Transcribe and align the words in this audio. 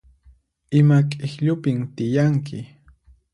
Ima 0.79 0.97
k'ikllupin 1.09 1.77
tiyanki? 1.95 2.59